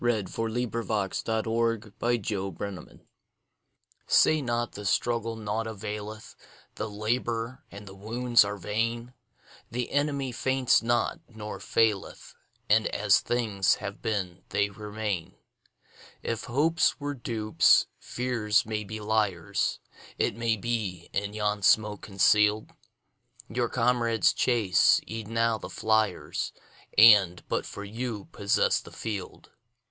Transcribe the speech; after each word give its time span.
Say 0.03 0.07
Not 0.07 0.31
the 0.31 0.33
Struggle 0.33 0.63
Naught 0.63 2.07
Availeth 2.07 3.05
SAY 4.07 4.41
not 4.41 4.71
the 4.71 4.83
struggle 4.83 5.35
naught 5.35 5.67
availeth, 5.67 6.35
The 6.73 6.89
labour 6.89 7.63
and 7.69 7.87
the 7.87 7.93
wounds 7.93 8.43
are 8.43 8.57
vain, 8.57 9.13
The 9.69 9.91
enemy 9.91 10.31
faints 10.31 10.81
not, 10.81 11.19
nor 11.29 11.59
faileth, 11.59 12.33
And 12.67 12.87
as 12.87 13.19
things 13.19 13.75
have 13.75 14.01
been 14.01 14.41
they 14.49 14.71
remain. 14.71 15.35
If 16.23 16.45
hopes 16.45 16.99
were 16.99 17.13
dupes, 17.13 17.85
fears 17.99 18.65
may 18.65 18.83
be 18.83 18.99
liars; 18.99 19.79
It 20.17 20.35
may 20.35 20.57
be, 20.57 21.11
in 21.13 21.35
yon 21.35 21.61
smoke 21.61 22.01
conceal'd, 22.01 22.71
Your 23.49 23.69
comrades 23.69 24.33
chase 24.33 24.99
e'en 25.07 25.31
now 25.31 25.59
the 25.59 25.69
fliers, 25.69 26.53
And, 26.97 27.43
but 27.47 27.67
for 27.67 27.83
you, 27.83 28.25
possess 28.31 28.79
the 28.79 28.91
field. 28.91 29.51